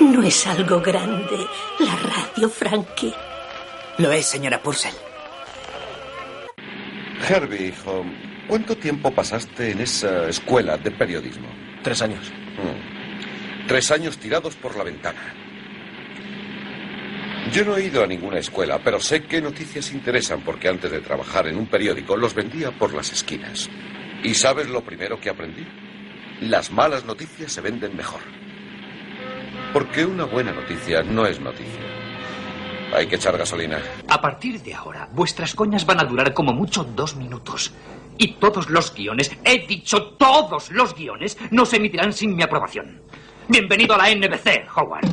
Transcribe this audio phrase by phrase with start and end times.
[0.00, 1.46] No es algo grande
[1.78, 3.12] la radio, Frankie.
[3.98, 4.94] Lo es, señora Purcell.
[7.28, 8.04] Herbie, hijo,
[8.48, 11.48] ¿cuánto tiempo pasaste en esa escuela de periodismo?
[11.82, 12.32] Tres años.
[12.56, 13.66] Mm.
[13.68, 15.34] Tres años tirados por la ventana.
[17.52, 21.00] Yo no he ido a ninguna escuela, pero sé qué noticias interesan porque antes de
[21.00, 23.68] trabajar en un periódico los vendía por las esquinas.
[24.22, 25.66] ¿Y sabes lo primero que aprendí?
[26.40, 28.22] Las malas noticias se venden mejor.
[29.72, 31.80] Porque una buena noticia no es noticia.
[32.92, 33.78] Hay que echar gasolina.
[34.08, 37.72] A partir de ahora, vuestras coñas van a durar como mucho dos minutos.
[38.18, 43.00] Y todos los guiones, he dicho todos los guiones, no se emitirán sin mi aprobación.
[43.48, 45.06] Bienvenido a la NBC, Howard.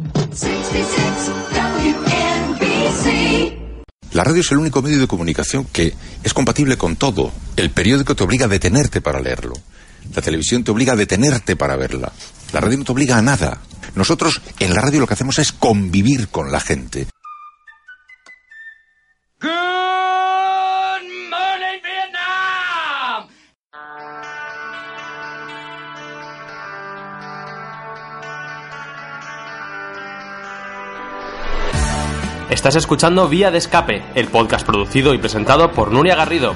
[4.13, 7.31] La radio es el único medio de comunicación que es compatible con todo.
[7.55, 9.53] El periódico te obliga a detenerte para leerlo.
[10.15, 12.11] La televisión te obliga a detenerte para verla.
[12.53, 13.61] La radio no te obliga a nada.
[13.97, 17.07] Nosotros en la radio lo que hacemos es convivir con la gente.
[19.41, 19.49] Good
[21.31, 23.27] morning, Vietnam!
[32.51, 36.53] Estás escuchando Vía de Escape, el podcast producido y presentado por Nuria Garrido.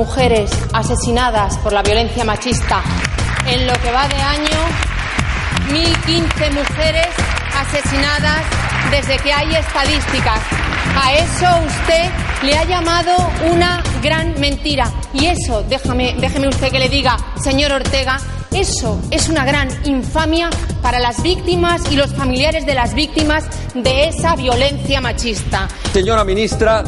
[0.00, 2.82] Mujeres asesinadas por la violencia machista.
[3.46, 4.58] En lo que va de año,
[5.68, 7.08] 1.015 mujeres
[7.54, 8.42] asesinadas
[8.90, 10.40] desde que hay estadísticas.
[10.98, 12.10] A eso usted
[12.44, 13.12] le ha llamado
[13.52, 14.90] una gran mentira.
[15.12, 18.18] Y eso, déjame, déjeme usted que le diga, señor Ortega,
[18.52, 20.48] eso es una gran infamia
[20.80, 23.44] para las víctimas y los familiares de las víctimas
[23.74, 25.68] de esa violencia machista.
[25.92, 26.84] Señora ministra,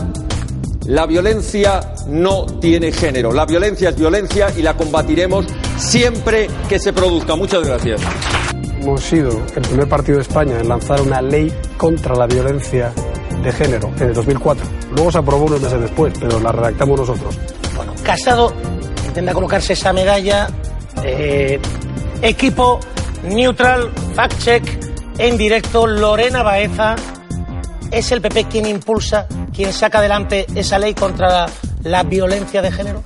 [0.87, 3.33] la violencia no tiene género.
[3.33, 5.47] La violencia es violencia y la combatiremos
[5.77, 7.37] siempre que se produzca.
[7.37, 8.01] Muchas gracias.
[8.81, 12.93] Hemos sido el primer partido de España en lanzar una ley contra la violencia
[13.43, 14.65] de género en el 2004.
[14.95, 17.37] Luego se aprobó unos meses después, pero la redactamos nosotros.
[17.77, 18.53] Bueno, Casado
[19.07, 20.49] intenta colocarse esa medalla.
[21.05, 21.61] eh,
[22.23, 22.79] equipo
[23.25, 24.65] neutral, fact check,
[25.19, 25.87] en directo.
[25.87, 26.95] Lorena Baeza
[27.91, 31.47] es el PP quien impulsa, quien saca adelante esa ley contra la
[32.05, 33.03] violencia de género.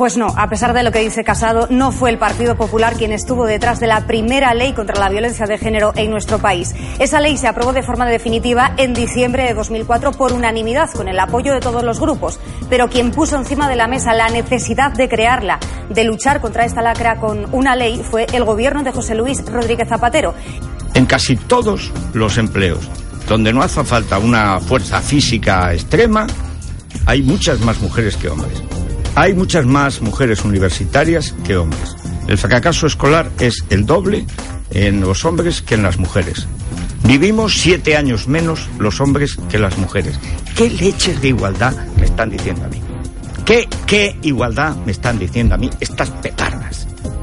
[0.00, 3.12] Pues no, a pesar de lo que dice Casado, no fue el Partido Popular quien
[3.12, 6.74] estuvo detrás de la primera ley contra la violencia de género en nuestro país.
[6.98, 11.18] Esa ley se aprobó de forma definitiva en diciembre de 2004 por unanimidad, con el
[11.18, 12.40] apoyo de todos los grupos.
[12.70, 15.58] Pero quien puso encima de la mesa la necesidad de crearla,
[15.90, 19.88] de luchar contra esta lacra con una ley, fue el gobierno de José Luis Rodríguez
[19.90, 20.34] Zapatero.
[20.94, 22.88] En casi todos los empleos
[23.28, 26.26] donde no hace falta una fuerza física extrema,
[27.10, 28.62] hay muchas más mujeres que hombres.
[29.16, 31.96] Hay muchas más mujeres universitarias que hombres.
[32.28, 34.24] El fracaso escolar es el doble
[34.70, 36.46] en los hombres que en las mujeres.
[37.02, 40.20] Vivimos siete años menos los hombres que las mujeres.
[40.54, 42.80] ¿Qué leches de igualdad me están diciendo a mí?
[43.44, 46.49] ¿Qué, qué igualdad me están diciendo a mí estas petardas?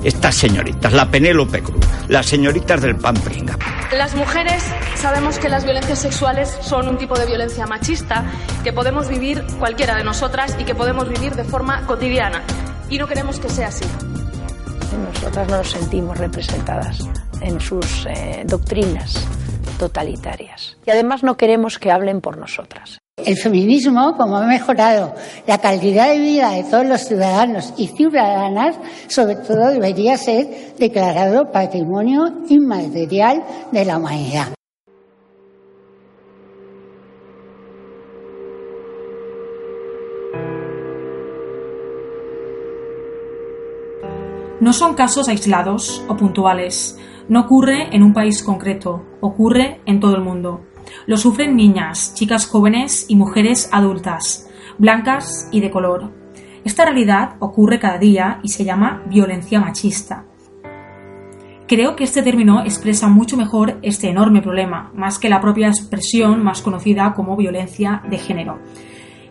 [0.03, 3.58] Estas señoritas, la Penélope Cruz, las señoritas del pan pringa.
[3.91, 4.63] Las mujeres
[4.96, 8.25] sabemos que las violencias sexuales son un tipo de violencia machista
[8.63, 12.44] que podemos vivir cualquiera de nosotras y que podemos vivir de forma cotidiana.
[12.90, 13.86] Y no queremos que sea así.
[15.13, 17.07] Nosotras no nos sentimos representadas
[17.41, 19.28] en sus eh, doctrinas
[19.78, 20.78] totalitarias.
[20.86, 23.00] Y además no queremos que hablen por nosotras.
[23.26, 25.16] El feminismo, como ha mejorado
[25.48, 28.76] la calidad de vida de todos los ciudadanos y ciudadanas,
[29.08, 34.54] sobre todo debería ser declarado patrimonio inmaterial de la humanidad.
[44.60, 47.00] No son casos aislados o puntuales.
[47.30, 50.67] No ocurre en un país concreto, ocurre en todo el mundo.
[51.06, 56.12] Lo sufren niñas, chicas jóvenes y mujeres adultas, blancas y de color.
[56.63, 60.25] Esta realidad ocurre cada día y se llama violencia machista.
[61.68, 66.44] Creo que este término expresa mucho mejor este enorme problema, más que la propia expresión
[66.44, 68.60] más conocida como violencia de género.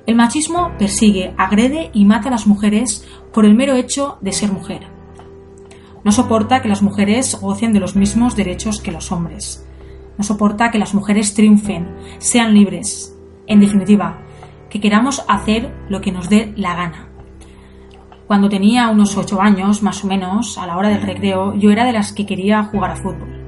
[0.06, 4.52] El machismo persigue, agrede y mata a las mujeres por el mero hecho de ser
[4.52, 4.86] mujer.
[6.04, 9.65] No soporta que las mujeres gocen de los mismos derechos que los hombres.
[10.16, 13.16] No soporta que las mujeres triunfen, sean libres.
[13.46, 14.18] En definitiva,
[14.70, 17.08] que queramos hacer lo que nos dé la gana.
[18.26, 21.84] Cuando tenía unos ocho años, más o menos, a la hora del recreo, yo era
[21.84, 23.44] de las que quería jugar a fútbol.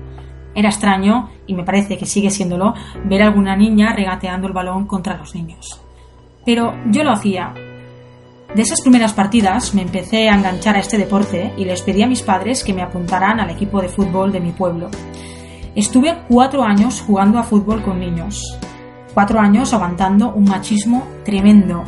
[0.55, 2.75] Era extraño, y me parece que sigue siéndolo,
[3.05, 5.81] ver a alguna niña regateando el balón contra los niños.
[6.45, 7.53] Pero yo lo hacía.
[8.55, 12.07] De esas primeras partidas me empecé a enganchar a este deporte y les pedí a
[12.07, 14.91] mis padres que me apuntaran al equipo de fútbol de mi pueblo.
[15.79, 18.59] Estuve cuatro años jugando a fútbol con niños.
[19.15, 21.85] Cuatro años aguantando un machismo tremendo.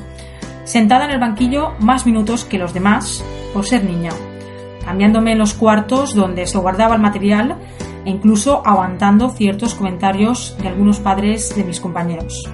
[0.63, 4.13] Sentada en el banquillo más minutos que los demás por ser niña.
[4.85, 7.57] Cambiándome en los cuartos donde se guardaba el material
[8.05, 12.49] e incluso aguantando ciertos comentarios de algunos padres de mis compañeros.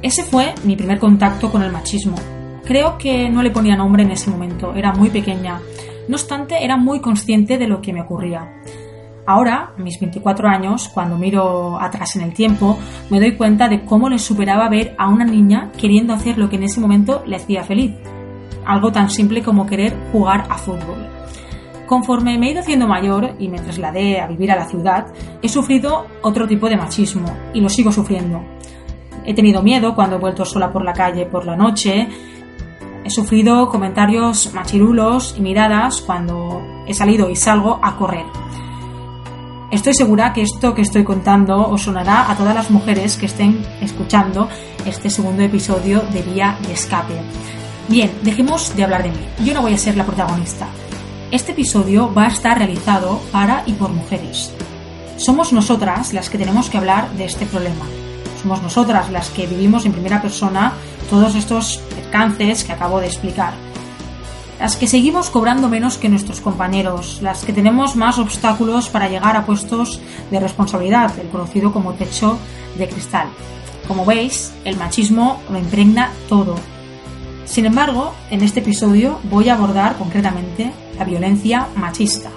[0.00, 2.16] Ese fue mi primer contacto con el machismo.
[2.64, 5.60] Creo que no le ponía nombre en ese momento, era muy pequeña.
[6.08, 8.54] No obstante, era muy consciente de lo que me ocurría.
[9.28, 12.78] Ahora, a mis 24 años, cuando miro atrás en el tiempo,
[13.10, 16.56] me doy cuenta de cómo le superaba ver a una niña queriendo hacer lo que
[16.56, 17.92] en ese momento le hacía feliz.
[18.64, 21.06] Algo tan simple como querer jugar a fútbol.
[21.86, 25.08] Conforme me he ido haciendo mayor y me trasladé a vivir a la ciudad,
[25.42, 28.42] he sufrido otro tipo de machismo y lo sigo sufriendo.
[29.26, 32.08] He tenido miedo cuando he vuelto sola por la calle por la noche.
[33.04, 38.24] He sufrido comentarios machirulos y miradas cuando he salido y salgo a correr.
[39.70, 43.62] Estoy segura que esto que estoy contando os sonará a todas las mujeres que estén
[43.82, 44.48] escuchando
[44.86, 47.20] este segundo episodio de Vía de Escape.
[47.86, 49.20] Bien, dejemos de hablar de mí.
[49.44, 50.68] Yo no voy a ser la protagonista.
[51.30, 54.54] Este episodio va a estar realizado para y por mujeres.
[55.18, 57.84] Somos nosotras las que tenemos que hablar de este problema.
[58.40, 60.72] Somos nosotras las que vivimos en primera persona
[61.10, 63.67] todos estos percances que acabo de explicar.
[64.58, 69.36] Las que seguimos cobrando menos que nuestros compañeros, las que tenemos más obstáculos para llegar
[69.36, 70.00] a puestos
[70.32, 72.38] de responsabilidad, el conocido como techo
[72.76, 73.28] de cristal.
[73.86, 76.56] Como veis, el machismo lo impregna todo.
[77.44, 82.30] Sin embargo, en este episodio voy a abordar concretamente la violencia machista.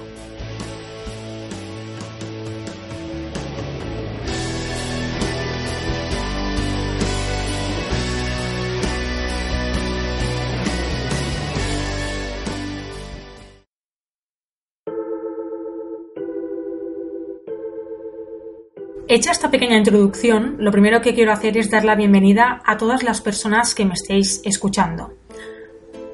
[19.14, 23.04] Hecha esta pequeña introducción, lo primero que quiero hacer es dar la bienvenida a todas
[23.04, 25.16] las personas que me estéis escuchando.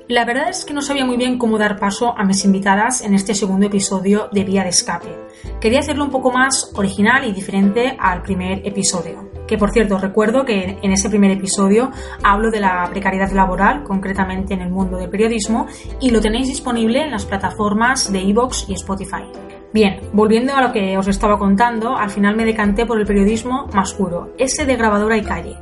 [0.07, 3.13] La verdad es que no sabía muy bien cómo dar paso a mis invitadas en
[3.13, 5.15] este segundo episodio de Vía de Escape.
[5.61, 9.29] Quería hacerlo un poco más original y diferente al primer episodio.
[9.47, 11.91] Que por cierto, recuerdo que en ese primer episodio
[12.23, 15.67] hablo de la precariedad laboral, concretamente en el mundo del periodismo,
[16.01, 19.46] y lo tenéis disponible en las plataformas de Evox y Spotify.
[19.77, 23.67] Bien, volviendo a lo que os estaba contando, al final me decanté por el periodismo
[23.75, 25.55] más puro, ese de grabadora y calle.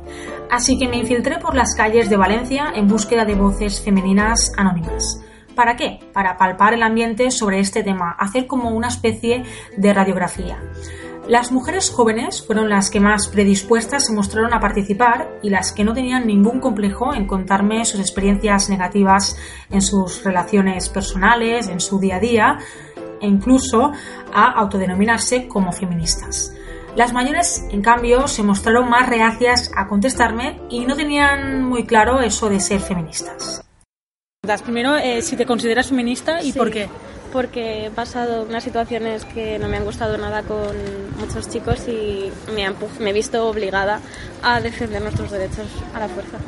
[0.50, 5.22] Así que me infiltré por las calles de Valencia en búsqueda de voces femeninas anónimas.
[5.54, 5.98] ¿Para qué?
[6.14, 9.44] Para palpar el ambiente sobre este tema, hacer como una especie
[9.76, 10.62] de radiografía.
[11.28, 15.84] Las mujeres jóvenes fueron las que más predispuestas se mostraron a participar y las que
[15.84, 19.36] no tenían ningún complejo en contarme sus experiencias negativas
[19.68, 22.58] en sus relaciones personales, en su día a día,
[23.20, 23.92] e incluso
[24.32, 26.52] a autodenominarse como feministas.
[26.96, 32.20] Las mayores, en cambio, se mostraron más reacias a contestarme y no tenían muy claro
[32.20, 33.62] eso de ser feministas.
[34.64, 36.58] Primero, eh, si te consideras feminista y Sí.
[36.58, 36.88] por qué.
[37.32, 40.74] Porque he pasado unas situaciones que no me han gustado nada con
[41.18, 44.00] muchos chicos y me, han me he visto obligada
[44.42, 46.38] a defender nuestros derechos a la fuerza.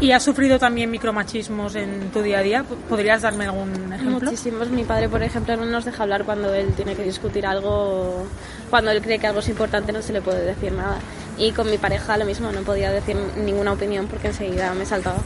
[0.00, 2.64] ¿Y has sufrido también micromachismos en tu día a día?
[2.88, 4.30] ¿Podrías darme algún ejemplo?
[4.30, 4.68] Muchísimos.
[4.70, 8.26] Mi padre, por ejemplo, no nos deja hablar cuando él tiene que discutir algo,
[8.70, 10.98] cuando él cree que algo es importante no se le puede decir nada.
[11.36, 15.18] Y con mi pareja lo mismo, no podía decir ninguna opinión porque enseguida me saltaba.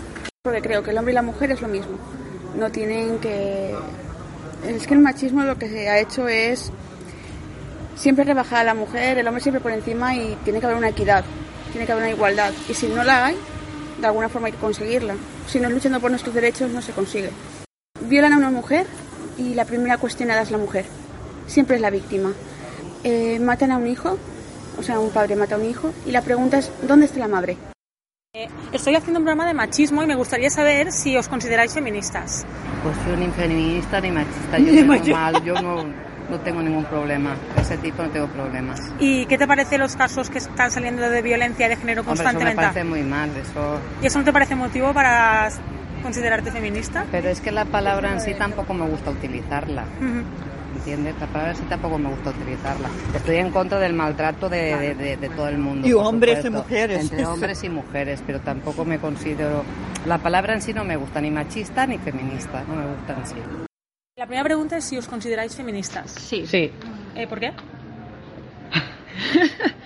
[0.42, 1.97] Porque creo que el hombre y la mujer es lo mismo.
[2.57, 3.75] No tienen que...
[4.66, 6.71] Es que el machismo lo que se ha hecho es
[7.97, 10.88] siempre rebajar a la mujer, el hombre siempre por encima y tiene que haber una
[10.88, 11.25] equidad,
[11.73, 12.52] tiene que haber una igualdad.
[12.69, 13.37] Y si no la hay,
[14.00, 15.14] de alguna forma hay que conseguirla.
[15.49, 17.31] Si no es luchando por nuestros derechos, no se consigue.
[18.02, 18.87] Violan a una mujer
[19.37, 20.85] y la primera cuestionada es la mujer.
[21.47, 22.33] Siempre es la víctima.
[23.04, 24.16] Eh, matan a un hijo,
[24.78, 27.28] o sea, un padre mata a un hijo y la pregunta es, ¿dónde está la
[27.28, 27.57] madre?
[28.34, 32.46] Eh, Estoy haciendo un programa de machismo y me gustaría saber si os consideráis feministas.
[32.82, 35.84] Pues yo ni feminista ni machista, Ni yo machi- normal, yo no,
[36.30, 38.80] no tengo ningún problema, ese tipo no tengo problemas.
[38.98, 42.22] ¿Y qué te parecen los casos que están saliendo de violencia de género Hombre, eso
[42.22, 42.62] me constantemente?
[42.62, 43.78] parece muy mal, eso...
[44.02, 45.50] ¿Y eso no te parece motivo para
[46.02, 47.04] considerarte feminista?
[47.12, 49.84] Pero es que la palabra en sí tampoco me gusta utilizarla.
[50.00, 50.22] Ujú.
[50.82, 51.14] ¿Entiendes?
[51.20, 52.88] La palabra sí tampoco me gusta utilizarla.
[53.14, 55.86] Estoy en contra del maltrato de, de- de- de todo el mundo.
[55.86, 57.00] Y hombres y mujeres.
[57.00, 59.64] Entre hombres y mujeres, pero tampoco me considero...
[60.06, 63.26] La palabra en sí no me gusta, ni machista ni feminista, no me gusta en
[63.26, 63.34] sí.
[64.16, 66.10] La primera pregunta es si os consideráis feministas.
[66.10, 66.46] Sí.
[66.46, 66.72] Sí.
[67.14, 67.52] Eh, ¿Por qué?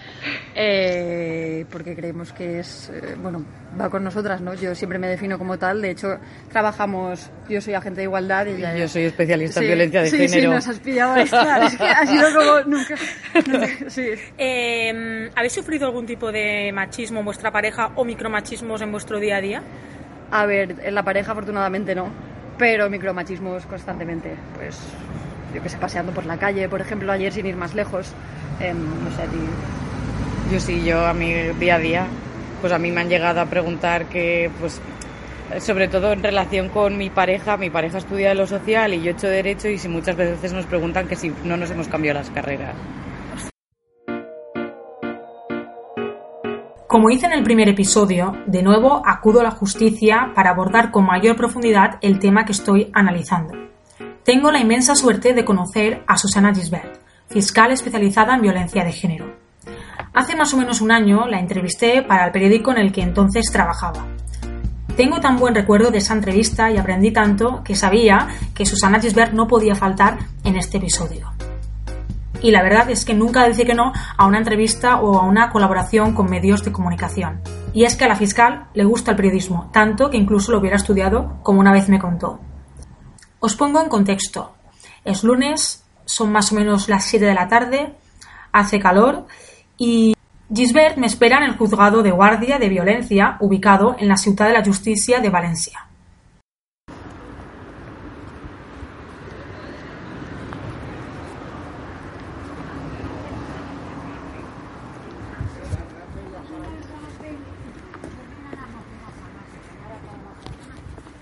[0.58, 3.44] Eh, porque creemos que es, eh, bueno,
[3.78, 4.54] va con nosotras, ¿no?
[4.54, 6.18] Yo siempre me defino como tal, de hecho,
[6.50, 10.08] trabajamos, yo soy agente de igualdad y ella Yo soy especialista en Sí, violencia de
[10.10, 10.50] sí, género.
[10.50, 12.96] Sí, nos has pillado ahí, claro, es que ha sido como nunca...
[12.96, 14.08] sé, sí.
[14.38, 19.36] Eh, ¿Habéis sufrido algún tipo de machismo en vuestra pareja o micromachismos en vuestro día
[19.36, 19.62] a día?
[20.30, 22.08] A ver, en la pareja afortunadamente no,
[22.56, 24.78] pero micromachismos constantemente, pues
[25.54, 28.12] yo que sé, paseando por la calle, por ejemplo, ayer sin ir más lejos,
[28.60, 29.22] em, no sé.
[30.52, 32.06] Yo sí, yo a mi día a día,
[32.60, 34.80] pues a mí me han llegado a preguntar que, pues,
[35.60, 39.14] sobre todo en relación con mi pareja, mi pareja estudia lo social y yo he
[39.14, 42.30] hecho derecho y si muchas veces nos preguntan que si no nos hemos cambiado las
[42.30, 42.74] carreras.
[46.88, 51.04] Como hice en el primer episodio, de nuevo acudo a la justicia para abordar con
[51.04, 53.52] mayor profundidad el tema que estoy analizando.
[54.22, 59.36] Tengo la inmensa suerte de conocer a Susana Gisbert, fiscal especializada en violencia de género.
[60.14, 63.50] Hace más o menos un año la entrevisté para el periódico en el que entonces
[63.52, 64.06] trabajaba.
[64.96, 69.34] Tengo tan buen recuerdo de esa entrevista y aprendí tanto que sabía que Susana Gisbert
[69.34, 71.32] no podía faltar en este episodio.
[72.40, 75.50] Y la verdad es que nunca dice que no a una entrevista o a una
[75.50, 77.40] colaboración con medios de comunicación.
[77.74, 80.76] Y es que a la fiscal le gusta el periodismo, tanto que incluso lo hubiera
[80.76, 82.40] estudiado, como una vez me contó.
[83.40, 84.54] Os pongo en contexto.
[85.04, 87.94] Es lunes, son más o menos las 7 de la tarde,
[88.52, 89.26] hace calor
[89.76, 90.14] y
[90.54, 94.54] Gisbert me espera en el juzgado de guardia de violencia ubicado en la Ciudad de
[94.54, 95.80] la Justicia de Valencia.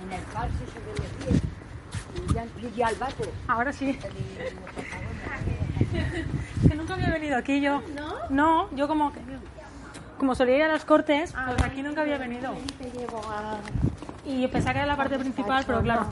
[0.03, 0.95] En el falso se ve
[2.74, 3.15] y ya, al.
[3.49, 3.99] Ahora sí.
[6.69, 7.83] que nunca había venido aquí yo.
[7.95, 8.15] ¿No?
[8.31, 9.13] No, yo como.
[10.19, 12.55] Como solía ir a las cortes, pues aquí nunca había venido.
[14.25, 16.07] Y pensaba que era la parte principal, pero claro.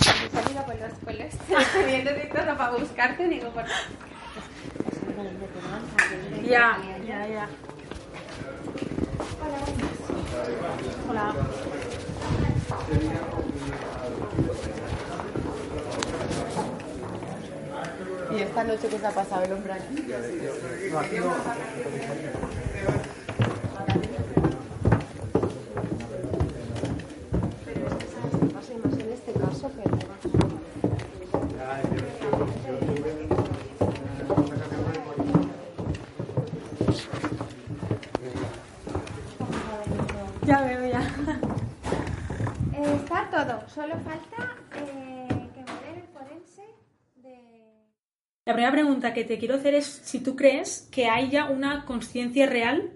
[0.00, 1.34] He salido por los pueblos
[1.72, 3.64] teniendo de todo para buscarte, digo, por
[6.44, 7.48] Ya, ya, ya.
[11.08, 11.34] Hola.
[18.34, 20.48] ¿Y esta noche qué se ha pasado el hombre aquí es que
[28.08, 29.82] sabes qué pasa y más en este caso que
[40.44, 41.00] Ya veo, ya.
[42.74, 46.62] Eh, está todo, solo falta eh, que me den el forense
[47.16, 47.38] de...
[48.44, 48.72] La primera
[49.02, 52.92] pregunta que te quiero hacer es si tú crees que hay ya una conciencia real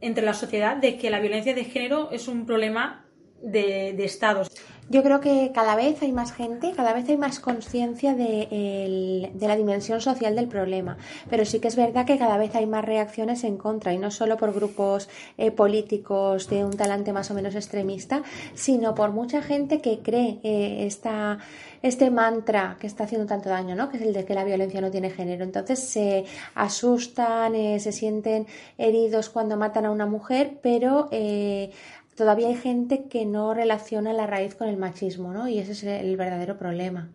[0.00, 3.04] entre la sociedad de que la violencia de género es un problema
[3.42, 4.48] de, de estados.
[4.88, 9.48] Yo creo que cada vez hay más gente, cada vez hay más conciencia de, de
[9.48, 10.96] la dimensión social del problema,
[11.28, 14.10] pero sí que es verdad que cada vez hay más reacciones en contra y no
[14.10, 18.22] solo por grupos eh, políticos de un talante más o menos extremista,
[18.54, 21.38] sino por mucha gente que cree eh, esta,
[21.82, 23.88] este mantra que está haciendo tanto daño, ¿no?
[23.88, 25.44] que es el de que la violencia no tiene género.
[25.44, 26.24] Entonces se
[26.54, 28.46] asustan, eh, se sienten
[28.78, 31.70] heridos cuando matan a una mujer, pero eh,
[32.16, 35.48] todavía hay gente que no relaciona la raíz con el machismo, ¿no?
[35.48, 37.08] Y ese es el verdadero problema.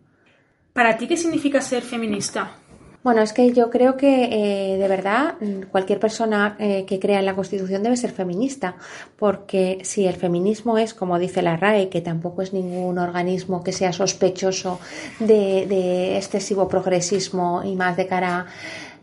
[0.72, 2.56] ¿Para ti qué significa ser feminista?
[3.02, 5.34] Bueno, es que yo creo que eh, de verdad
[5.72, 8.76] cualquier persona eh, que crea en la Constitución debe ser feminista,
[9.16, 13.72] porque si el feminismo es, como dice la RAE, que tampoco es ningún organismo que
[13.72, 14.78] sea sospechoso
[15.18, 18.46] de, de excesivo progresismo y más de cara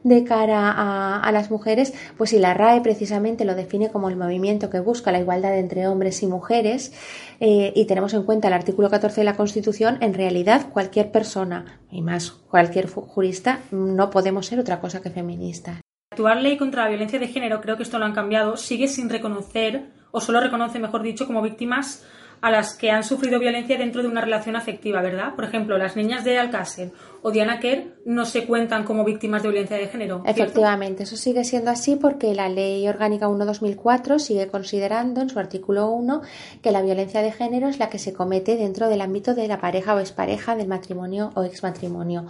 [0.04, 4.16] de cara a, a las mujeres, pues si la RAE precisamente lo define como el
[4.16, 6.94] movimiento que busca la igualdad entre hombres y mujeres
[7.40, 11.80] eh, y tenemos en cuenta el artículo 14 de la Constitución, en realidad cualquier persona
[11.92, 15.76] y más cualquier jurista no podemos ser otra cosa que feministas.
[15.76, 18.88] La actual ley contra la violencia de género, creo que esto lo han cambiado, sigue
[18.88, 22.06] sin reconocer, o solo reconoce, mejor dicho, como víctimas
[22.42, 25.36] a las que han sufrido violencia dentro de una relación afectiva, ¿verdad?
[25.36, 26.92] Por ejemplo, las niñas de Alcácer
[27.22, 30.24] o Diana Kerr no se cuentan como víctimas de violencia de género.
[30.26, 35.90] Efectivamente, eso sigue siendo así porque la Ley Orgánica 1-2004 sigue considerando en su artículo
[35.92, 36.22] 1
[36.62, 39.60] que la violencia de género es la que se comete dentro del ámbito de la
[39.60, 42.26] pareja o expareja, del matrimonio o exmatrimonio.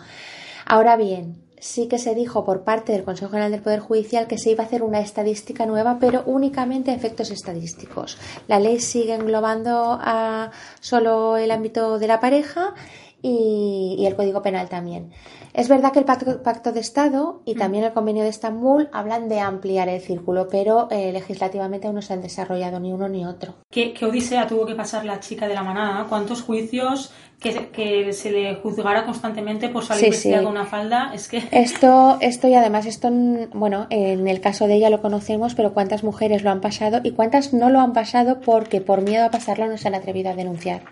[0.65, 4.37] Ahora bien, sí que se dijo por parte del Consejo General del Poder Judicial que
[4.37, 8.17] se iba a hacer una estadística nueva, pero únicamente a efectos estadísticos.
[8.47, 12.73] La ley sigue englobando a solo el ámbito de la pareja
[13.21, 15.11] y, y el Código Penal también.
[15.53, 19.27] Es verdad que el Pacto, Pacto de Estado y también el Convenio de Estambul hablan
[19.29, 23.25] de ampliar el círculo, pero eh, legislativamente aún no se han desarrollado ni uno ni
[23.25, 23.55] otro.
[23.71, 26.05] ¿Qué, qué odisea tuvo que pasar la chica de la manada?
[26.07, 30.43] ¿Cuántos juicios que, que se le juzgara constantemente por salir Sí, vestida sí.
[30.43, 31.11] con una falda?
[31.13, 35.01] Es que Esto, esto y además esto, mm, bueno, en el caso de ella lo
[35.01, 39.01] conocemos, pero cuántas mujeres lo han pasado y cuántas no lo han pasado porque por
[39.01, 40.83] miedo a pasarlo no se han atrevido a denunciar.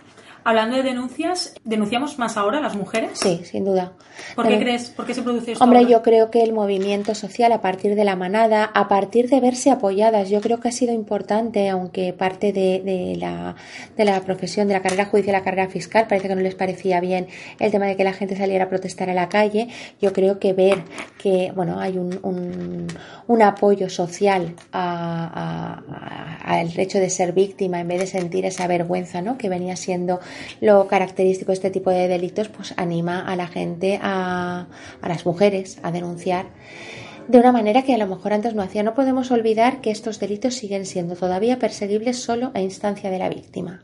[0.47, 3.19] Hablando de denuncias, ¿denunciamos más ahora las mujeres?
[3.21, 3.91] Sí, sin duda.
[4.33, 4.89] ¿Por qué crees?
[4.91, 5.61] ¿Por qué se produce esto?
[5.63, 5.91] Hombre, ahora?
[5.91, 9.71] yo creo que el movimiento social a partir de la manada, a partir de verse
[9.71, 13.55] apoyadas, yo creo que ha sido importante, aunque parte de, de la,
[13.97, 17.01] de la profesión, de la carrera judicial, la carrera fiscal, parece que no les parecía
[17.01, 17.27] bien
[17.59, 19.67] el tema de que la gente saliera a protestar a la calle.
[20.01, 20.83] Yo creo que ver
[21.21, 22.87] que, bueno, hay un, un,
[23.27, 28.45] un apoyo social a- a- a- al hecho de ser víctima en vez de sentir
[28.45, 29.37] esa vergüenza, ¿no?
[29.37, 30.21] Que venía siendo
[30.61, 34.67] lo característico de este tipo de delitos, pues anima a la gente, a,
[35.01, 36.47] a las mujeres, a denunciar
[37.27, 38.83] de una manera que a lo mejor antes no hacía.
[38.83, 43.29] No podemos olvidar que estos delitos siguen siendo todavía perseguibles solo a instancia de la
[43.29, 43.83] víctima.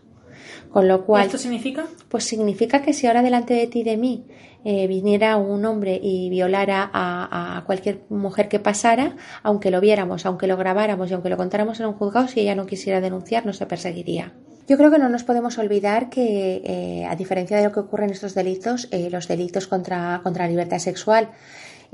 [0.72, 1.86] Con lo cual, ¿Esto significa?
[2.10, 4.26] pues significa que si ahora delante de ti y de mí
[4.66, 10.26] eh, viniera un hombre y violara a, a cualquier mujer que pasara, aunque lo viéramos,
[10.26, 13.46] aunque lo grabáramos y aunque lo contáramos en un juzgado, si ella no quisiera denunciar,
[13.46, 14.34] no se perseguiría.
[14.68, 18.06] Yo creo que no nos podemos olvidar que, eh, a diferencia de lo que ocurre
[18.06, 21.30] en estos delitos, eh, los delitos contra, contra la libertad sexual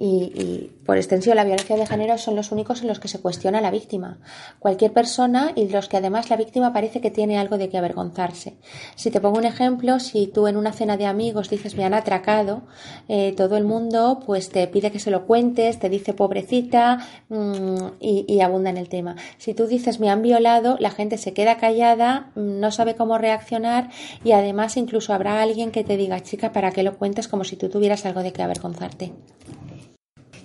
[0.01, 3.19] y, y, por extensión la violencia de género son los únicos en los que se
[3.19, 4.19] cuestiona a la víctima.
[4.57, 8.55] Cualquier persona y los que además la víctima parece que tiene algo de que avergonzarse.
[8.95, 11.93] Si te pongo un ejemplo, si tú en una cena de amigos dices me han
[11.93, 12.61] atracado,
[13.09, 17.87] eh, todo el mundo pues te pide que se lo cuentes, te dice pobrecita mm,
[17.99, 19.17] y, y abunda en el tema.
[19.37, 23.17] Si tú dices me han violado, la gente se queda callada, mm, no sabe cómo
[23.17, 23.89] reaccionar
[24.23, 27.57] y además incluso habrá alguien que te diga chica para qué lo cuentes como si
[27.57, 29.11] tú tuvieras algo de que avergonzarte.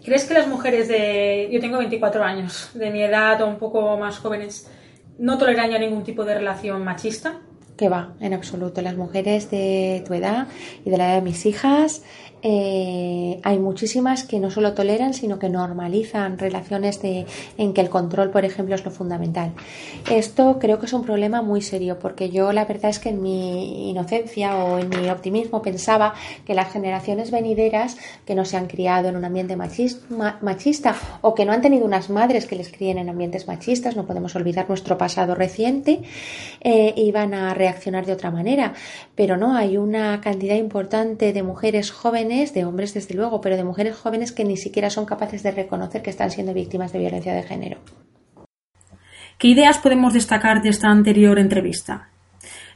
[0.04, 1.48] ¿Crees que las mujeres de...
[1.50, 4.68] Yo tengo 24 años, de mi edad o un poco más jóvenes,
[5.18, 7.40] no toleran ya ningún tipo de relación machista?
[7.78, 8.82] Que va, en absoluto.
[8.82, 10.46] Las mujeres de tu edad
[10.84, 12.02] y de la edad de mis hijas,
[12.46, 17.24] eh, hay muchísimas que no solo toleran, sino que normalizan relaciones de,
[17.56, 19.52] en que el control, por ejemplo, es lo fundamental.
[20.10, 23.22] Esto creo que es un problema muy serio, porque yo la verdad es que en
[23.22, 26.12] mi inocencia o en mi optimismo pensaba
[26.46, 30.94] que las generaciones venideras que no se han criado en un ambiente machis- ma- machista
[31.22, 34.36] o que no han tenido unas madres que les críen en ambientes machistas, no podemos
[34.36, 36.02] olvidar nuestro pasado reciente,
[36.60, 38.74] eh, iban a reaccionar de otra manera.
[39.14, 43.64] Pero no, hay una cantidad importante de mujeres jóvenes, de hombres desde luego, pero de
[43.64, 47.32] mujeres jóvenes que ni siquiera son capaces de reconocer que están siendo víctimas de violencia
[47.32, 47.78] de género.
[49.38, 52.08] ¿Qué ideas podemos destacar de esta anterior entrevista?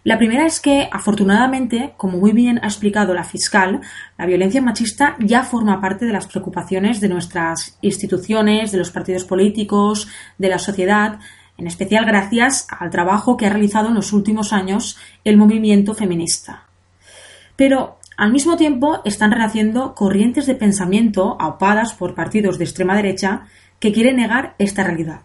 [0.05, 3.81] La primera es que, afortunadamente, como muy bien ha explicado la fiscal,
[4.17, 9.25] la violencia machista ya forma parte de las preocupaciones de nuestras instituciones, de los partidos
[9.25, 11.19] políticos, de la sociedad,
[11.57, 16.69] en especial gracias al trabajo que ha realizado en los últimos años el movimiento feminista.
[17.57, 23.47] Pero, al mismo tiempo, están renaciendo corrientes de pensamiento aupadas por partidos de extrema derecha
[23.79, 25.21] que quieren negar esta realidad.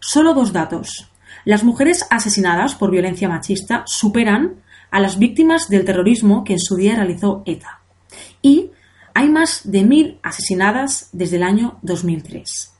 [0.00, 1.10] Solo dos datos.
[1.46, 4.56] Las mujeres asesinadas por violencia machista superan
[4.90, 7.80] a las víctimas del terrorismo que en su día realizó ETA.
[8.42, 8.70] Y
[9.14, 12.74] hay más de mil asesinadas desde el año 2003.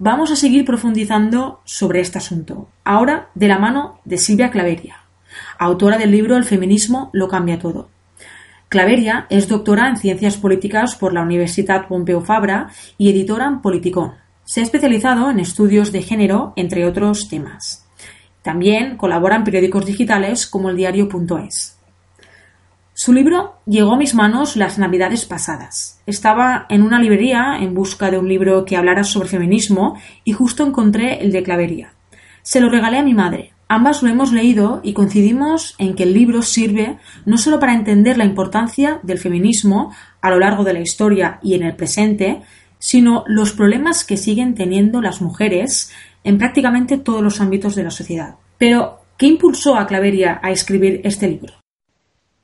[0.00, 4.99] Vamos a seguir profundizando sobre este asunto, ahora de la mano de Silvia Claveria,
[5.60, 7.90] autora del libro El feminismo lo cambia todo.
[8.70, 14.14] Claveria es doctora en Ciencias Políticas por la Universidad Pompeu Fabra y editora en Politicón.
[14.44, 17.86] Se ha especializado en estudios de género, entre otros temas.
[18.40, 21.78] También colabora en periódicos digitales como el diario.es.
[22.94, 26.00] Su libro llegó a mis manos las navidades pasadas.
[26.06, 30.66] Estaba en una librería en busca de un libro que hablara sobre feminismo y justo
[30.66, 31.92] encontré el de Clavería.
[32.42, 33.52] Se lo regalé a mi madre.
[33.72, 38.18] Ambas lo hemos leído y coincidimos en que el libro sirve no solo para entender
[38.18, 42.42] la importancia del feminismo a lo largo de la historia y en el presente,
[42.80, 45.92] sino los problemas que siguen teniendo las mujeres
[46.24, 48.34] en prácticamente todos los ámbitos de la sociedad.
[48.58, 51.52] Pero, ¿Qué impulsó a Claveria a escribir este libro?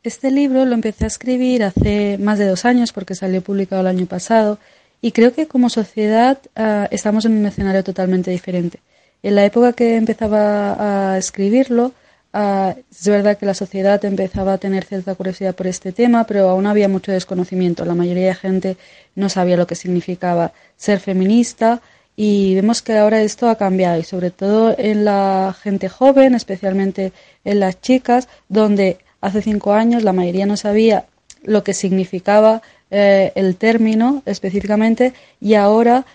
[0.02, 3.86] Este libro lo empecé a escribir hace más de dos años porque salió publicado el
[3.86, 4.58] año pasado
[5.00, 8.80] y creo que como sociedad uh, estamos en un escenario totalmente diferente.
[9.22, 11.92] En la época que empezaba a escribirlo,
[12.32, 16.48] uh, es verdad que la sociedad empezaba a tener cierta curiosidad por este tema, pero
[16.48, 17.84] aún había mucho desconocimiento.
[17.84, 18.76] La mayoría de gente
[19.14, 21.80] no sabía lo que significaba ser feminista
[22.16, 27.12] y vemos que ahora esto ha cambiado y sobre todo en la gente joven, especialmente
[27.44, 31.04] en las chicas, donde hace cinco años la mayoría no sabía
[31.42, 36.06] lo que significaba eh, el término específicamente y ahora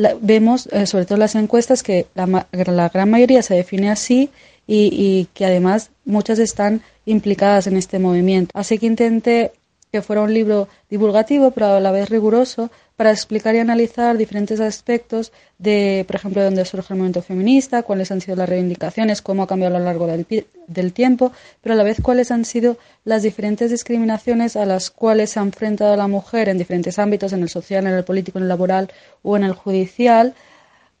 [0.00, 4.30] la, vemos, eh, sobre todo las encuestas, que la, la, gran mayoría se define así
[4.66, 8.50] y, y que además muchas están implicadas en este movimiento.
[8.54, 9.52] Así que intenté
[9.92, 14.60] que fuera un libro divulgativo, pero a la vez riguroso, para explicar y analizar diferentes
[14.60, 19.22] aspectos de, por ejemplo, de dónde surge el movimiento feminista, cuáles han sido las reivindicaciones,
[19.22, 20.26] cómo ha cambiado a lo largo del,
[20.66, 21.32] del, tiempo,
[21.62, 25.42] pero a la vez cuáles han sido las diferentes discriminaciones a las cuales se ha
[25.42, 28.92] enfrentado la mujer en diferentes ámbitos, en el social, en el político, en el laboral
[29.22, 30.34] o en el judicial,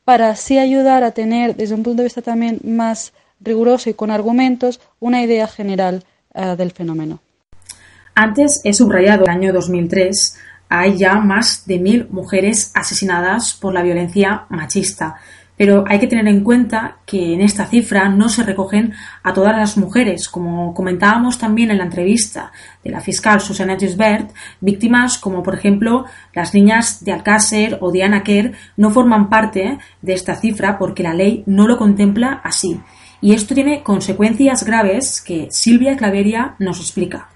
[0.02, 4.10] para así ayudar a tener, desde un punto de vista también más riguroso y con
[4.10, 7.20] argumentos, una idea general uh, del fenómeno.
[8.14, 10.36] Antes he subrayado el año 2003
[10.70, 15.16] hay ya más de mil mujeres asesinadas por la violencia machista.
[15.56, 19.54] Pero hay que tener en cuenta que en esta cifra no se recogen a todas
[19.54, 22.50] las mujeres, como comentábamos también en la entrevista
[22.82, 24.30] de la fiscal Susana Gisbert,
[24.60, 30.12] víctimas como por ejemplo las niñas de Alcácer o de Kerr no forman parte de
[30.14, 32.80] esta cifra porque la ley no lo contempla así.
[33.20, 37.28] Y esto tiene consecuencias graves que Silvia Claveria nos explica.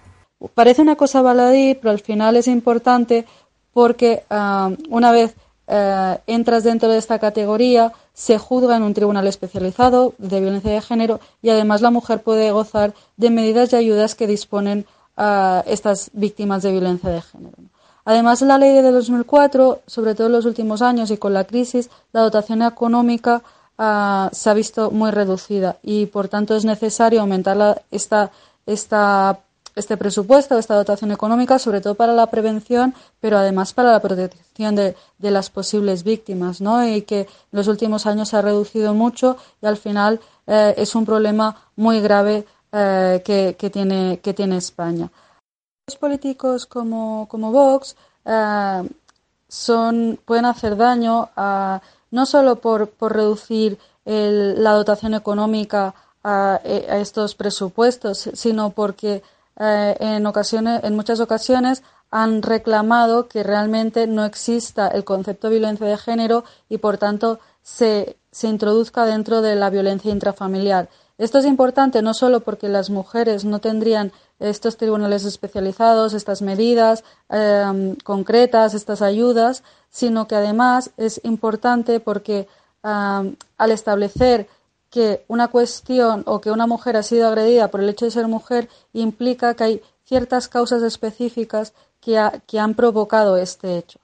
[0.54, 3.26] Parece una cosa baladí, pero al final es importante
[3.72, 5.34] porque uh, una vez
[5.68, 10.80] uh, entras dentro de esta categoría, se juzga en un tribunal especializado de violencia de
[10.80, 16.10] género y además la mujer puede gozar de medidas y ayudas que disponen uh, estas
[16.12, 17.56] víctimas de violencia de género.
[18.04, 21.88] Además, la ley de 2004, sobre todo en los últimos años y con la crisis,
[22.12, 23.42] la dotación económica
[23.76, 28.30] se ha visto muy reducida y, por tanto, es necesario aumentar esta,
[28.66, 29.40] esta
[29.76, 34.74] este presupuesto, esta dotación económica, sobre todo para la prevención, pero además para la protección
[34.76, 36.86] de, de las posibles víctimas, ¿no?
[36.86, 40.94] Y que en los últimos años se ha reducido mucho y al final eh, es
[40.94, 45.10] un problema muy grave eh, que, que, tiene, que tiene España.
[45.86, 48.88] Los políticos como, como Vox eh,
[49.48, 56.54] son, pueden hacer daño a, no solo por, por reducir el, la dotación económica a,
[56.54, 59.22] a, estos presupuestos, sino porque
[59.58, 65.58] eh, en, ocasiones, en muchas ocasiones han reclamado que realmente no exista el concepto de
[65.58, 70.88] violencia de género y, por tanto, se, se introduzca dentro de la violencia intrafamiliar.
[71.16, 77.04] Esto es importante no solo porque las mujeres no tendrían estos tribunales especializados, estas medidas
[77.30, 82.48] eh, concretas, estas ayudas, sino que además es importante porque
[82.82, 84.48] eh, al establecer
[84.94, 88.28] que una cuestión o que una mujer ha sido agredida por el hecho de ser
[88.28, 93.98] mujer implica que hay ciertas causas específicas que, que han provocado este hecho.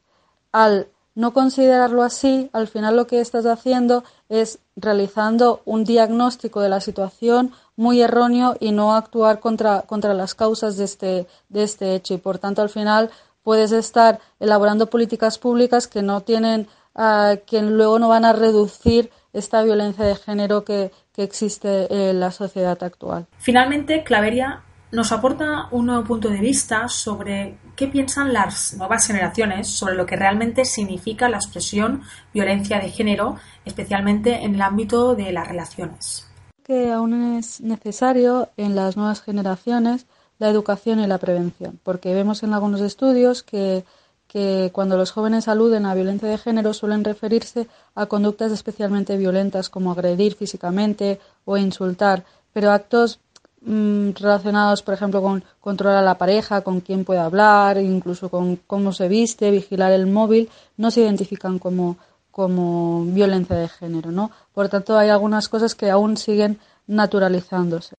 [0.50, 6.70] Al no considerarlo así, al final lo que estás haciendo es realizando un diagnóstico de
[6.70, 11.94] la situación muy erróneo y no actuar contra, contra las causas de este, de este
[11.94, 12.14] hecho.
[12.14, 13.10] Y por tanto, al final
[13.44, 19.12] puedes estar elaborando políticas públicas que no tienen, uh, que luego no van a reducir
[19.32, 23.26] esta violencia de género que, que existe en la sociedad actual.
[23.38, 24.62] Finalmente, Claveria
[24.92, 30.04] nos aporta un nuevo punto de vista sobre qué piensan las nuevas generaciones sobre lo
[30.04, 32.02] que realmente significa la expresión
[32.34, 36.28] violencia de género, especialmente en el ámbito de las relaciones.
[36.64, 40.06] Que aún es necesario en las nuevas generaciones
[40.38, 43.84] la educación y la prevención, porque vemos en algunos estudios que
[44.30, 47.66] que cuando los jóvenes aluden a violencia de género suelen referirse
[47.96, 53.18] a conductas especialmente violentas como agredir físicamente o insultar, pero actos
[53.60, 58.54] mmm, relacionados, por ejemplo, con controlar a la pareja, con quién puede hablar, incluso con
[58.68, 61.96] cómo se viste, vigilar el móvil, no se identifican como,
[62.30, 64.30] como violencia de género, ¿no?
[64.54, 67.96] Por tanto, hay algunas cosas que aún siguen naturalizándose.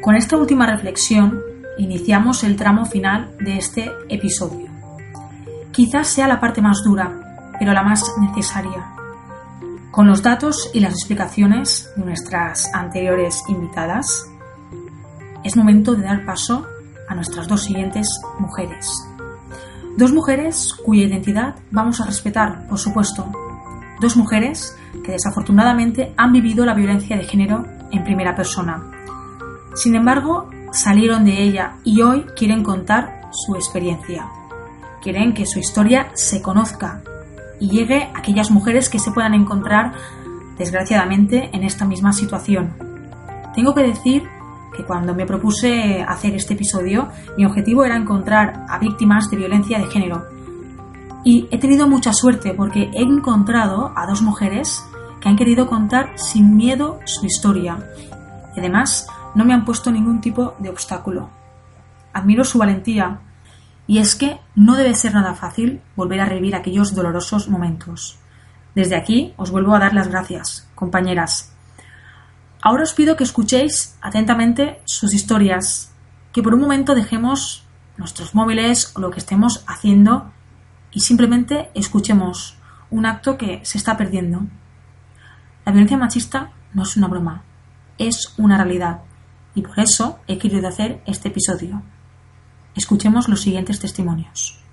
[0.00, 4.68] Con esta última reflexión iniciamos el tramo final de este episodio.
[5.72, 7.12] Quizás sea la parte más dura,
[7.58, 8.92] pero la más necesaria.
[9.90, 14.28] Con los datos y las explicaciones de nuestras anteriores invitadas,
[15.44, 16.66] es momento de dar paso
[17.08, 18.08] a nuestras dos siguientes
[18.38, 18.90] mujeres.
[19.96, 23.30] Dos mujeres cuya identidad vamos a respetar, por supuesto.
[24.00, 28.82] Dos mujeres que desafortunadamente han vivido la violencia de género en primera persona.
[29.74, 34.26] Sin embargo, salieron de ella y hoy quieren contar su experiencia.
[35.00, 37.02] Quieren que su historia se conozca
[37.60, 39.92] y llegue a aquellas mujeres que se puedan encontrar,
[40.58, 42.74] desgraciadamente, en esta misma situación.
[43.54, 44.24] Tengo que decir
[44.76, 47.08] que cuando me propuse hacer este episodio,
[47.38, 50.24] mi objetivo era encontrar a víctimas de violencia de género.
[51.24, 54.84] Y he tenido mucha suerte porque he encontrado a dos mujeres
[55.20, 57.78] que han querido contar sin miedo su historia.
[58.56, 61.30] Además, no me han puesto ningún tipo de obstáculo.
[62.12, 63.20] Admiro su valentía,
[63.86, 68.18] y es que no debe ser nada fácil volver a revivir aquellos dolorosos momentos.
[68.74, 71.52] Desde aquí os vuelvo a dar las gracias, compañeras.
[72.62, 75.92] Ahora os pido que escuchéis atentamente sus historias,
[76.32, 77.66] que por un momento dejemos
[77.96, 80.32] nuestros móviles o lo que estemos haciendo
[80.90, 82.56] y simplemente escuchemos
[82.90, 84.42] un acto que se está perdiendo.
[85.66, 87.42] La violencia machista no es una broma,
[87.98, 89.00] es una realidad
[89.54, 91.82] y por eso he querido hacer este episodio.
[92.74, 94.63] Escuchemos los siguientes testimonios.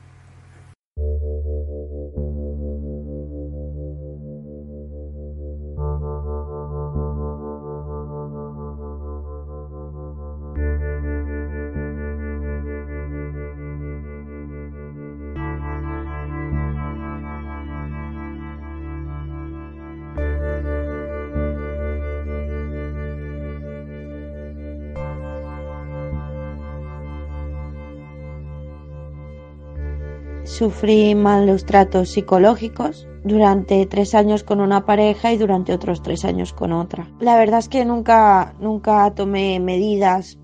[30.61, 36.53] Sufrí malos tratos psicológicos durante tres años con una pareja y durante otros tres años
[36.53, 37.09] con otra.
[37.19, 40.37] La verdad es que nunca, nunca tomé medidas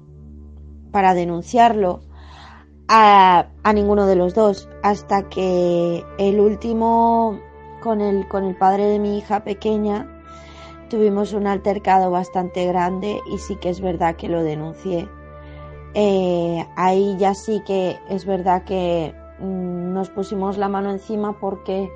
[0.92, 2.00] para denunciarlo
[2.88, 7.40] a, a ninguno de los dos hasta que el último
[7.84, 10.24] con el, con el padre de mi hija pequeña
[10.90, 15.08] tuvimos un altercado bastante grande y sí que es verdad que lo denuncié.
[15.94, 19.67] Eh, ahí ya sí que es verdad que Mm,
[19.98, 21.92] nos pusimos la mano encima porque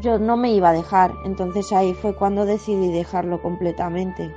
[0.00, 1.12] yo no me iba a dejar.
[1.24, 4.32] Entonces ahí fue cuando decidí dejarlo completamente.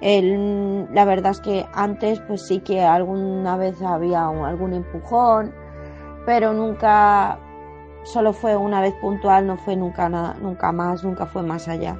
[0.00, 5.54] la verdad es que antes pues sí que alguna vez había algún empujón,
[6.26, 7.38] pero nunca,
[8.02, 11.98] solo fue una vez puntual, no fue nunca nada, nunca más, nunca fue más allá.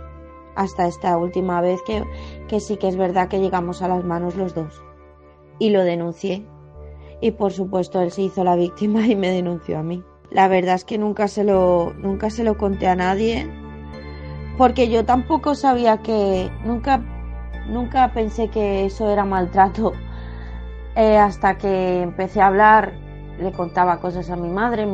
[0.55, 2.03] Hasta esta última vez que,
[2.49, 4.83] que sí que es verdad que llegamos a las manos los dos.
[5.61, 6.47] Y lo denuncié
[7.21, 10.03] y por supuesto él se hizo la víctima y me denunció a mí.
[10.31, 13.49] La verdad es que nunca se lo, nunca se lo conté a nadie
[14.59, 17.01] porque yo tampoco sabía que, nunca,
[17.69, 19.93] nunca pensé que eso era maltrato.
[20.97, 22.93] Eh, hasta que empecé a hablar,
[23.39, 24.85] le contaba cosas a mi madre,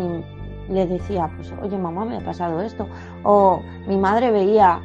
[0.68, 2.86] le decía, pues, oye mamá, me ha pasado esto.
[3.22, 4.82] O mi madre veía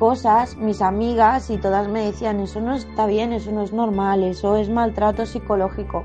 [0.00, 4.24] cosas, mis amigas, y todas me decían, eso no está bien, eso no es normal,
[4.24, 6.04] eso es maltrato psicológico.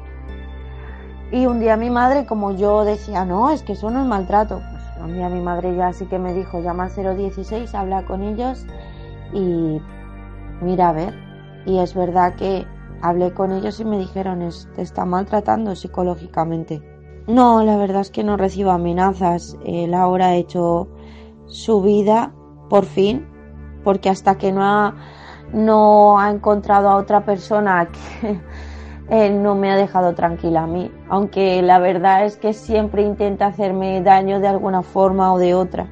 [1.34, 4.62] Y un día mi madre, como yo decía, no, es que eso no es maltrato,
[4.72, 8.22] pues un día mi madre ya sí que me dijo, llama al 016, habla con
[8.22, 8.68] ellos
[9.34, 9.82] y
[10.62, 11.16] mira a ver.
[11.66, 12.68] Y es verdad que
[13.02, 16.84] hablé con ellos y me dijeron, te está maltratando psicológicamente.
[17.26, 19.58] No, la verdad es que no recibo amenazas.
[19.66, 20.88] Él ahora ha hecho
[21.48, 22.32] su vida,
[22.70, 23.26] por fin,
[23.84, 24.94] porque hasta que no ha,
[25.52, 27.90] no ha encontrado a otra persona
[28.22, 28.40] que
[29.14, 34.02] no me ha dejado tranquila a mí, aunque la verdad es que siempre intenta hacerme
[34.02, 35.88] daño de alguna forma o de otra,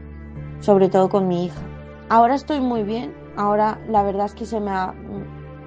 [0.60, 1.62] sobre todo con mi hija.
[2.10, 4.96] Ahora estoy muy bien, ahora la verdad es que se me ha,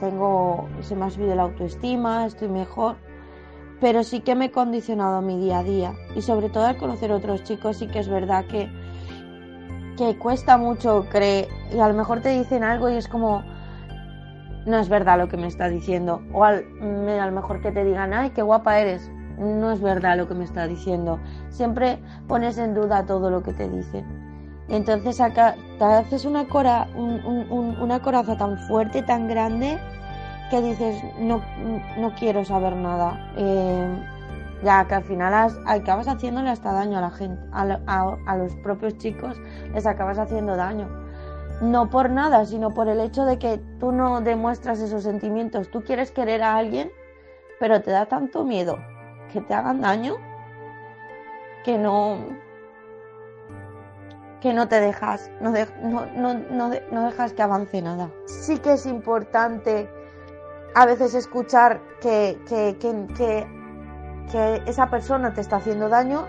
[0.00, 2.96] tengo, se me ha subido la autoestima, estoy mejor,
[3.80, 7.12] pero sí que me he condicionado mi día a día y sobre todo al conocer
[7.12, 8.68] otros chicos sí que es verdad que,
[9.96, 13.44] que cuesta mucho creer y a lo mejor te dicen algo y es como
[14.66, 16.22] no es verdad lo que me está diciendo.
[16.32, 19.10] O al, a lo mejor que te digan, ay, qué guapa eres.
[19.38, 21.18] No es verdad lo que me está diciendo.
[21.50, 21.98] Siempre
[22.28, 24.04] pones en duda todo lo que te dicen.
[24.68, 29.78] Entonces acá te haces una, cora, una coraza tan fuerte, tan grande,
[30.50, 31.42] que dices, no,
[31.98, 33.32] no quiero saber nada.
[33.36, 33.86] Eh,
[34.62, 39.36] ya que al final acabas haciéndole hasta daño a la gente, a los propios chicos,
[39.74, 41.03] les acabas haciendo daño
[41.60, 45.70] no por nada, sino por el hecho de que tú no demuestras esos sentimientos.
[45.70, 46.90] Tú quieres querer a alguien,
[47.60, 48.78] pero te da tanto miedo
[49.32, 50.16] que te hagan daño
[51.64, 52.18] que no
[54.40, 58.10] que no te dejas, no, dejas que avance nada.
[58.26, 59.88] Sí que es importante
[60.74, 62.38] a veces escuchar que
[64.66, 66.26] esa persona te está haciendo daño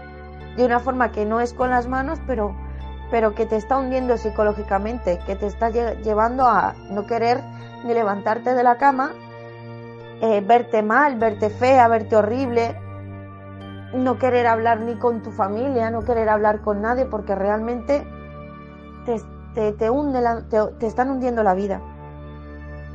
[0.56, 2.56] de una forma que no es con las manos, pero
[3.12, 7.42] pero que te está hundiendo psicológicamente, que te está llevando a no querer
[7.86, 9.12] ni levantarte de la cama,
[10.22, 12.76] eh, verte mal, verte fea, verte horrible,
[13.94, 18.06] no querer hablar ni con tu familia, no querer hablar con nadie, porque realmente
[19.06, 19.22] te,
[19.54, 21.82] te, te, hunde te, están hundiendo la vida.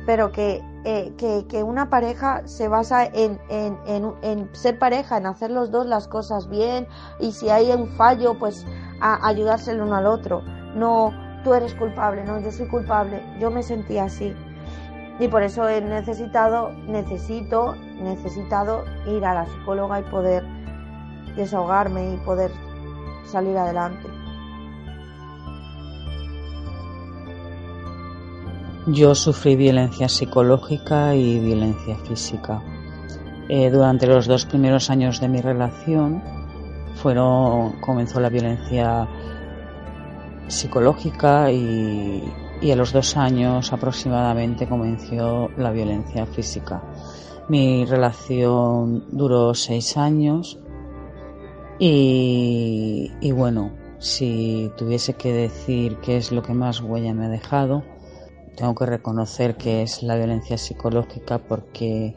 [0.05, 5.17] Pero que, eh, que, que, una pareja se basa en, en, en, en, ser pareja,
[5.17, 6.87] en hacer los dos las cosas bien
[7.19, 8.65] y si hay un fallo, pues
[9.01, 10.43] a ayudarse el uno al otro.
[10.75, 13.21] No, tú eres culpable, no, yo soy culpable.
[13.39, 14.33] Yo me sentí así.
[15.19, 20.43] Y por eso he necesitado, necesito, necesitado ir a la psicóloga y poder
[21.35, 22.51] desahogarme y poder
[23.25, 24.07] salir adelante.
[28.87, 32.61] Yo sufrí violencia psicológica y violencia física.
[33.47, 36.40] Eh, durante los dos primeros años de mi relación
[36.95, 39.07] fueron, comenzó la violencia
[40.47, 42.23] psicológica y,
[42.71, 46.83] a los dos años aproximadamente comenzó la violencia física.
[47.49, 50.59] Mi relación duró seis años
[51.79, 57.29] y, y, bueno, si tuviese que decir qué es lo que más huella me ha
[57.29, 57.83] dejado,
[58.55, 62.15] tengo que reconocer que es la violencia psicológica porque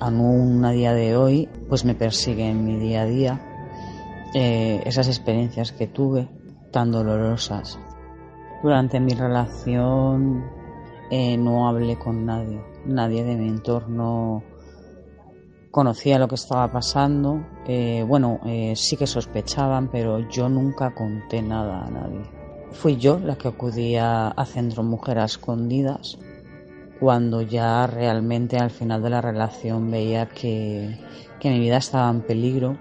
[0.00, 3.53] aún a día de hoy pues me persigue en mi día a día
[4.34, 6.28] eh, esas experiencias que tuve
[6.72, 7.78] tan dolorosas.
[8.64, 10.44] Durante mi relación
[11.10, 14.42] eh, no hablé con nadie, nadie de mi entorno
[15.70, 17.46] conocía lo que estaba pasando.
[17.66, 18.40] Eh, bueno,
[18.74, 22.22] sí que sospechaban, pero yo nunca conté nada a nadie.
[22.72, 26.18] Fui yo la que acudía a Centro Mujer a Escondidas
[26.98, 30.98] cuando ya realmente al final de la relación veía que,
[31.38, 32.78] que mi vida estaba en peligro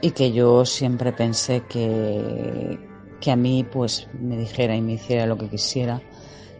[0.00, 2.78] y que yo siempre pensé que,
[3.20, 6.00] que a mí pues me dijera y me hiciera lo que quisiera,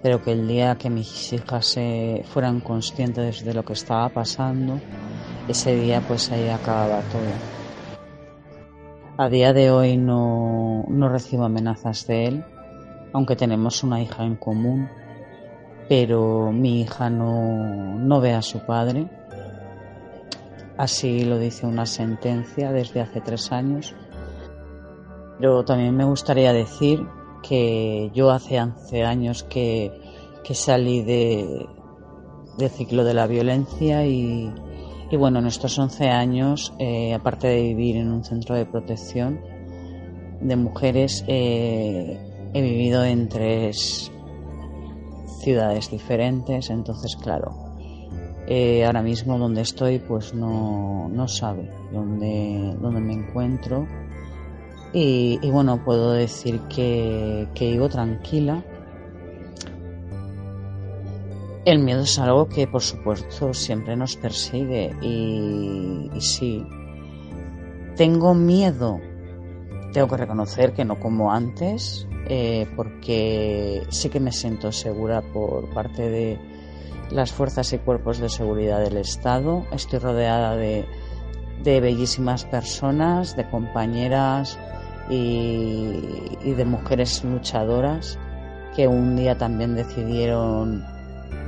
[0.02, 4.80] pero que el día que mis hijas se fueran conscientes de lo que estaba pasando,
[5.48, 7.56] ese día pues ahí acababa todo.
[9.18, 12.44] A día de hoy no, no recibo amenazas de él,
[13.12, 14.88] aunque tenemos una hija en común,
[15.88, 19.08] pero mi hija no, no ve a su padre.
[20.78, 23.94] Así lo dice una sentencia desde hace tres años.
[25.38, 27.06] Pero también me gustaría decir
[27.42, 29.92] que yo hace 11 años que,
[30.44, 31.66] que salí de,
[32.58, 34.52] del ciclo de la violencia y,
[35.10, 39.40] y bueno, en estos 11 años, eh, aparte de vivir en un centro de protección
[40.40, 42.18] de mujeres, eh,
[42.52, 44.10] he vivido en tres
[45.40, 47.65] ciudades diferentes, entonces claro,
[48.46, 53.86] eh, ahora mismo donde estoy pues no, no sabe dónde, dónde me encuentro
[54.92, 58.62] y, y bueno, puedo decir que, que vivo tranquila
[61.66, 66.64] el miedo es algo que, por supuesto, siempre nos persigue y, sí.
[67.96, 69.00] Tengo miedo.
[69.92, 75.68] Tengo que reconocer que no como antes, eh, porque sí que me siento segura por
[75.74, 76.38] parte de
[77.10, 79.64] las fuerzas y cuerpos de seguridad del Estado.
[79.72, 80.86] Estoy rodeada de,
[81.64, 84.58] bellísimas personas, de compañeras
[85.08, 86.00] y,
[86.44, 88.18] de mujeres luchadoras
[88.74, 90.84] que un día también decidieron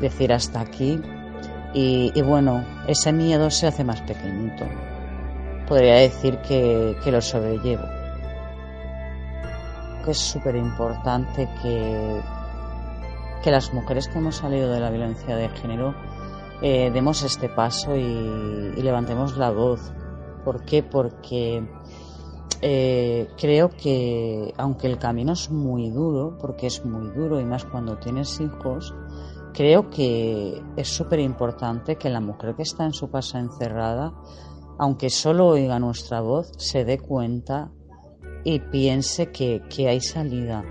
[0.00, 1.00] decir hasta aquí
[1.74, 4.64] y, bueno, ese miedo se hace más pequeñito.
[5.66, 7.84] Podría decir que, lo sobrellevo.
[10.06, 12.20] Es súper importante que,
[13.42, 15.94] que las mujeres que hemos salido de la violencia de género
[16.62, 19.92] eh, demos este paso y, levantemos la voz.
[20.44, 20.82] ¿Por qué?
[20.82, 21.66] Porque
[22.62, 27.64] eh, creo que aunque el camino es muy duro, porque es muy duro y más
[27.64, 28.94] cuando tienes hijos,
[29.58, 34.12] Creo que es súper importante que la mujer que está en su casa encerrada,
[34.78, 37.72] aunque solo oiga nuestra voz, se dé cuenta
[38.44, 40.64] y piense que, que hay salida.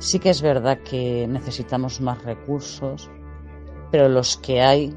[0.00, 3.08] Sí que es verdad que necesitamos más recursos,
[3.92, 4.96] pero los que hay,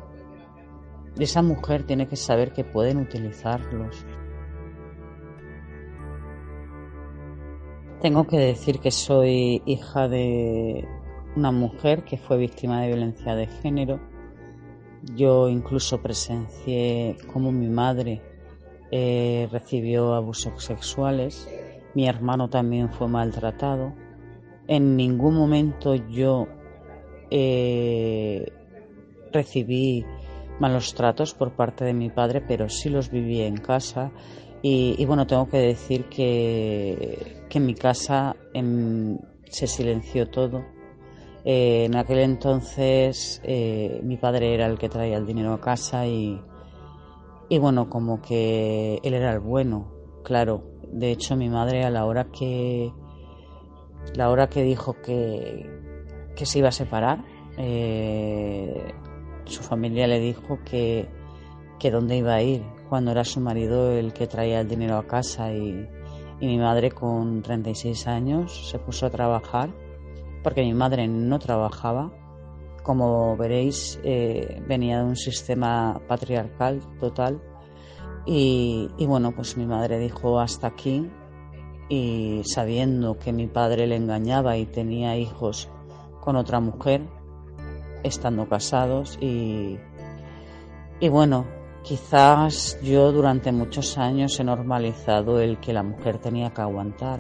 [1.19, 4.05] esa mujer tiene que saber que pueden utilizarlos.
[8.01, 10.87] Tengo que decir que soy hija de,
[11.35, 13.99] una mujer que fue víctima de violencia de género.
[15.15, 18.21] Yo incluso presencié cómo mi madre
[18.91, 21.49] eh, recibió abusos sexuales,
[21.93, 23.93] mi hermano también fue maltratado.
[24.67, 26.47] En ningún momento yo
[27.29, 28.45] eh,
[29.31, 30.05] recibí
[30.59, 34.11] malos tratos por parte de mi padre, pero sí los viví en casa
[34.61, 40.63] Y, bueno, tengo que decir que, en mi casa se silenció todo.
[41.43, 46.07] Eh, en aquel entonces eh, mi padre era el que traía el dinero a casa
[46.07, 46.41] y,
[47.49, 49.91] y bueno, como que él era el bueno,
[50.23, 50.63] claro.
[50.91, 52.93] De hecho, mi madre a la hora que
[54.15, 55.69] la hora que dijo que,
[56.35, 57.23] que se iba a separar,
[57.57, 58.93] eh,
[59.45, 61.07] su familia le dijo que,
[61.79, 65.07] que dónde iba a ir cuando era su marido el que traía el dinero a
[65.07, 65.87] casa y,
[66.41, 69.69] mi madre con 36 años se puso a trabajar
[70.43, 72.11] porque mi madre no trabajaba.
[72.83, 77.41] Como veréis, eh, venía de un sistema patriarcal total
[78.25, 81.09] y, y bueno, pues mi madre dijo hasta aquí
[81.89, 85.69] y sabiendo que mi padre le engañaba y tenía hijos
[86.21, 87.01] con otra mujer,
[88.03, 89.77] estando casados y,
[90.99, 91.45] y bueno,
[91.83, 97.19] quizás yo durante muchos años he normalizado el que la mujer tenía que aguantar,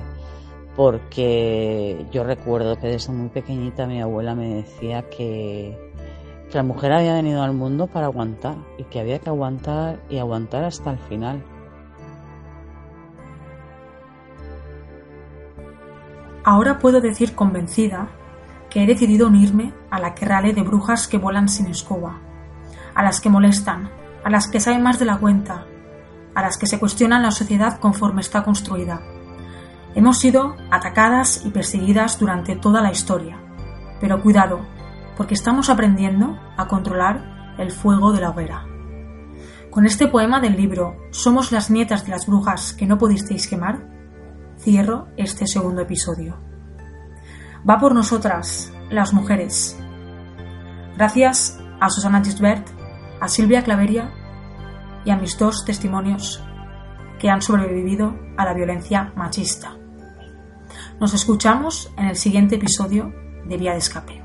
[0.75, 5.77] porque yo recuerdo que desde muy pequeñita mi abuela me decía que,
[6.49, 10.17] que la mujer había venido al mundo para aguantar y que había que aguantar y
[10.17, 11.43] aguantar hasta el final.
[16.43, 18.09] Ahora puedo decir convencida
[18.69, 22.19] que he decidido unirme a la querrale de brujas que vuelan sin escoba,
[22.93, 23.89] a las que molestan,
[24.25, 25.65] a las que saben más de la cuenta,
[26.35, 29.01] a las que se cuestionan la sociedad conforme está construida.
[29.95, 33.37] Hemos sido atacadas y perseguidas durante toda la historia,
[34.01, 34.65] pero cuidado,
[35.15, 38.65] porque estamos aprendiendo a controlar el fuego de la hoguera.
[39.69, 43.92] Con este poema del libro Somos las nietas de las brujas que no pudisteis quemar,
[44.63, 46.37] cierro este segundo episodio.
[47.69, 49.77] Va por nosotras, las mujeres.
[50.95, 52.67] Gracias a Susana Gisbert,
[53.19, 54.11] a Silvia Claveria
[55.05, 56.41] y a mis dos testimonios
[57.19, 59.77] que han sobrevivido a la violencia machista.
[60.99, 63.13] Nos escuchamos en el siguiente episodio
[63.45, 64.22] de Vía de Escape.